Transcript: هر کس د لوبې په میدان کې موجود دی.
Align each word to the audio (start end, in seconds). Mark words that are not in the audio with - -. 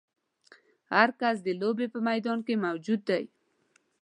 هر 0.93 1.09
کس 1.21 1.35
د 1.45 1.49
لوبې 1.61 1.87
په 1.93 1.99
میدان 2.07 2.39
کې 2.45 2.55
موجود 2.65 3.01
دی. 3.09 3.23